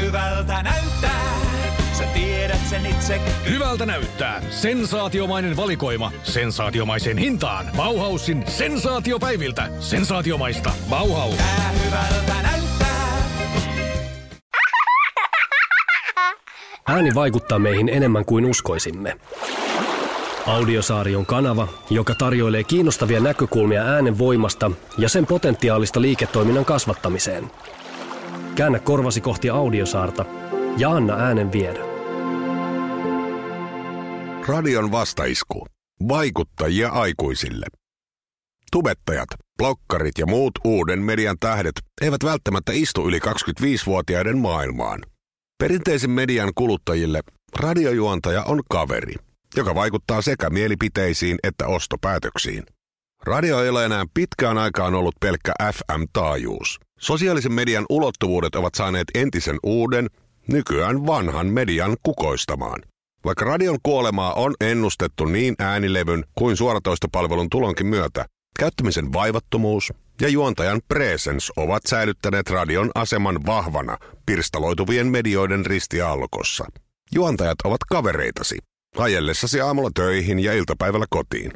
[0.00, 1.20] hyvältä näyttää.
[1.92, 3.20] Sä tiedät sen itse.
[3.48, 4.42] Hyvältä näyttää.
[4.50, 6.12] Sensaatiomainen valikoima.
[6.22, 7.66] Sensaatiomaiseen hintaan.
[7.76, 9.68] Bauhausin sensaatiopäiviltä.
[9.80, 10.70] Sensaatiomaista.
[10.90, 11.36] Bauhaus.
[11.36, 12.60] Tää hyvältä näyttää.
[16.88, 19.16] Ääni vaikuttaa meihin enemmän kuin uskoisimme.
[20.46, 27.50] Audiosaari on kanava, joka tarjoilee kiinnostavia näkökulmia äänen voimasta ja sen potentiaalista liiketoiminnan kasvattamiseen.
[28.60, 30.24] Käännä korvasi kohti audiosaarta
[30.78, 31.80] ja anna äänen viedä.
[34.48, 35.66] Radion vastaisku.
[36.08, 37.66] Vaikuttajia aikuisille.
[38.72, 45.00] Tubettajat, blokkarit ja muut uuden median tähdet eivät välttämättä istu yli 25-vuotiaiden maailmaan.
[45.58, 47.20] Perinteisen median kuluttajille
[47.58, 49.14] radiojuontaja on kaveri,
[49.56, 52.64] joka vaikuttaa sekä mielipiteisiin että ostopäätöksiin.
[53.24, 56.80] Radio ei ole enää pitkään aikaan ollut pelkkä FM-taajuus.
[57.00, 60.06] Sosiaalisen median ulottuvuudet ovat saaneet entisen uuden,
[60.48, 62.82] nykyään vanhan median kukoistamaan.
[63.24, 68.24] Vaikka radion kuolemaa on ennustettu niin äänilevyn kuin suoratoistopalvelun tulonkin myötä,
[68.58, 76.64] käyttämisen vaivattomuus ja juontajan presence ovat säilyttäneet radion aseman vahvana pirstaloituvien medioiden ristialkossa.
[77.14, 78.58] Juontajat ovat kavereitasi,
[78.96, 81.52] ajellessasi aamulla töihin ja iltapäivällä kotiin.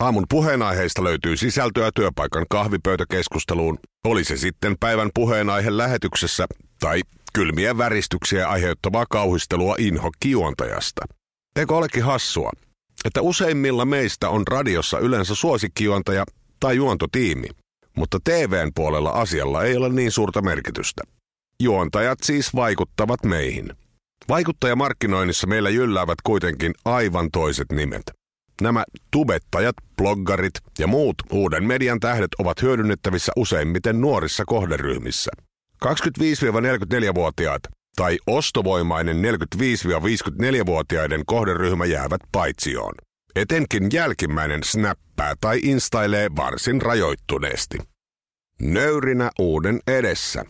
[0.00, 6.46] Aamun puheenaiheista löytyy sisältöä työpaikan kahvipöytäkeskusteluun, oli se sitten päivän puheenaihe lähetyksessä
[6.80, 7.02] tai
[7.34, 11.04] kylmiä väristyksiä aiheuttavaa kauhistelua inhokkijuontajasta.
[11.56, 12.50] Eikö olekin hassua,
[13.04, 16.24] että useimmilla meistä on radiossa yleensä suosikkijuontaja
[16.60, 17.48] tai juontotiimi,
[17.96, 21.02] mutta TVn puolella asialla ei ole niin suurta merkitystä.
[21.62, 23.72] Juontajat siis vaikuttavat meihin.
[24.28, 28.19] Vaikuttajamarkkinoinnissa meillä jylläävät kuitenkin aivan toiset nimet.
[28.60, 35.30] Nämä tubettajat, bloggarit ja muut uuden median tähdet ovat hyödynnettävissä useimmiten nuorissa kohderyhmissä.
[35.84, 37.62] 25-44-vuotiaat
[37.96, 42.94] tai ostovoimainen 45-54-vuotiaiden kohderyhmä jäävät paitsioon.
[43.36, 47.78] Etenkin jälkimmäinen snappää tai instailee varsin rajoittuneesti.
[48.62, 50.44] Nöyrinä uuden edessä.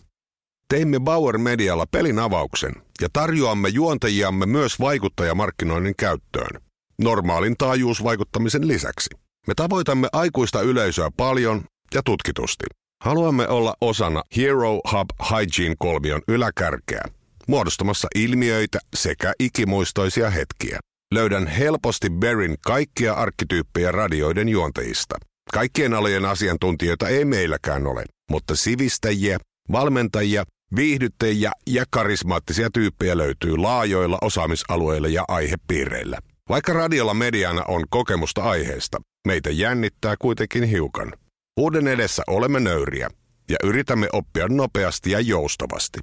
[0.69, 6.61] Teimme Bauer Medialla pelin avauksen ja tarjoamme juontajiamme myös vaikuttajamarkkinoinnin käyttöön.
[7.03, 9.09] Normaalin taajuusvaikuttamisen lisäksi.
[9.47, 11.63] Me tavoitamme aikuista yleisöä paljon
[11.93, 12.65] ja tutkitusti.
[13.03, 17.01] Haluamme olla osana Hero Hub Hygiene-kolmion yläkärkeä,
[17.47, 20.79] muodostamassa ilmiöitä sekä ikimuistoisia hetkiä.
[21.13, 25.15] Löydän helposti Berin kaikkia arkkityyppejä radioiden juontajista.
[25.53, 29.37] Kaikkien alojen asiantuntijoita ei meilläkään ole, mutta sivistäjiä,
[29.71, 30.43] valmentajia,
[30.75, 36.17] viihdyttäjiä ja karismaattisia tyyppejä löytyy laajoilla osaamisalueilla ja aihepiireillä.
[36.51, 38.97] Vaikka radiolla mediana on kokemusta aiheesta,
[39.27, 41.13] meitä jännittää kuitenkin hiukan.
[41.57, 43.09] Uuden edessä olemme nöyriä
[43.49, 45.99] ja yritämme oppia nopeasti ja joustavasti.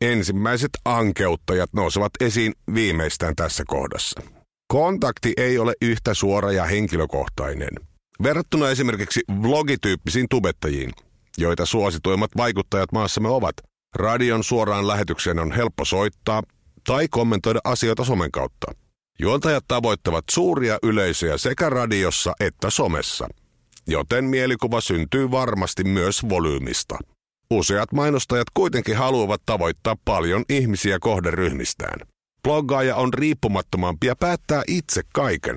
[0.00, 4.20] Ensimmäiset ankeuttajat nousevat esiin viimeistään tässä kohdassa.
[4.68, 7.74] Kontakti ei ole yhtä suora ja henkilökohtainen.
[8.22, 10.90] Verrattuna esimerkiksi vlogityyppisiin tubettajiin,
[11.38, 13.56] joita suosituimmat vaikuttajat maassamme ovat,
[13.94, 16.42] radion suoraan lähetykseen on helppo soittaa
[16.86, 18.83] tai kommentoida asioita somen kautta.
[19.20, 23.28] Juontajat tavoittavat suuria yleisöjä sekä radiossa että somessa–
[23.86, 26.98] joten mielikuva syntyy varmasti myös volyymista.
[27.50, 32.00] Useat mainostajat kuitenkin haluavat tavoittaa paljon ihmisiä kohderyhmistään.
[32.42, 35.56] Bloggaaja on riippumattomampi ja päättää itse kaiken.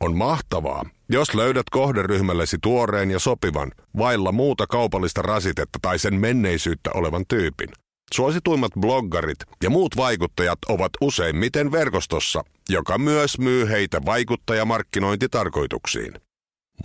[0.00, 6.90] On mahtavaa, jos löydät kohderyhmällesi tuoreen ja sopivan, vailla muuta kaupallista rasitetta tai sen menneisyyttä
[6.94, 7.68] olevan tyypin.
[8.14, 16.14] Suosituimmat bloggarit ja muut vaikuttajat ovat useimmiten verkostossa, joka myös myy heitä vaikuttajamarkkinointitarkoituksiin.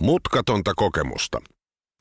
[0.00, 1.40] Mutkatonta kokemusta.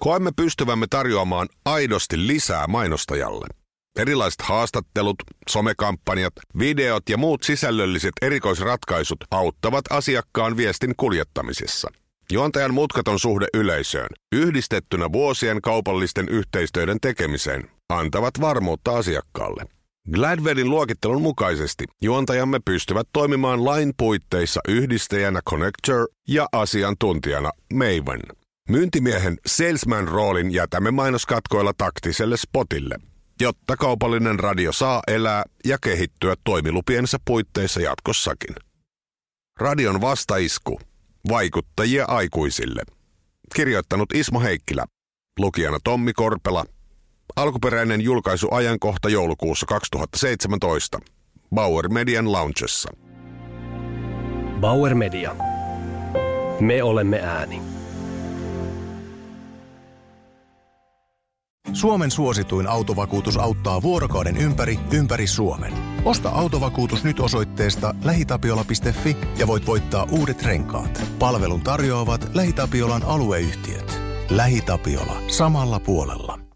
[0.02, 3.48] Koemme pystyvämme tarjoamaan aidosti lisää mainostajalle.
[4.00, 5.16] Erilaiset haastattelut,
[5.50, 11.92] somekampanjat, videot ja muut sisällölliset erikoisratkaisut auttavat asiakkaan viestin kuljettamisessa.
[12.32, 19.66] Juontajan mutkaton suhde yleisöön, yhdistettynä vuosien kaupallisten yhteistyöiden tekemiseen, antavat varmuutta asiakkaalle.
[20.12, 28.22] Gladwellin luokittelun mukaisesti juontajamme pystyvät toimimaan lain puitteissa yhdistäjänä Connector ja asiantuntijana Maven.
[28.70, 32.98] Myyntimiehen salesman roolin jätämme mainoskatkoilla taktiselle spotille,
[33.42, 38.56] jotta kaupallinen radio saa elää ja kehittyä toimilupiensa puitteissa jatkossakin.
[39.60, 40.80] Radion vastaisku.
[41.30, 42.82] Vaikuttajia aikuisille.
[43.56, 44.86] Kirjoittanut Ismo Heikkilä.
[45.40, 46.66] Lukijana Tommi Korpela
[47.36, 51.00] Alkuperäinen julkaisuajankohta joulukuussa 2017.
[51.56, 52.90] Bauer Median Loungessa.
[54.60, 55.36] Bauer Media.
[56.60, 57.62] Me olemme ääni.
[61.74, 65.74] Suomen suosituin autovakuutus auttaa vuorokauden ympäri, ympäri Suomen.
[66.06, 71.04] Osta autovakuutus nyt osoitteesta lähitapiola.fi ja voit voittaa uudet renkaat.
[71.20, 74.00] Palvelun tarjoavat LähiTapiolan alueyhtiöt.
[74.30, 75.22] LähiTapiola.
[75.28, 76.53] Samalla puolella.